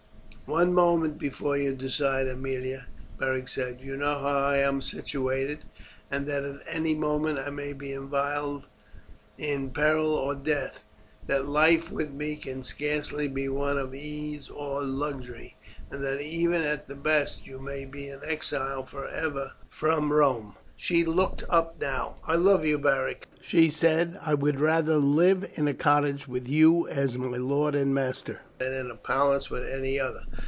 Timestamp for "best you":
16.95-17.57